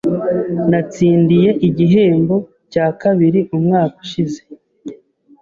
[0.69, 2.35] Natsindiye igihembo
[2.71, 4.39] cya kabiri umwaka ushize.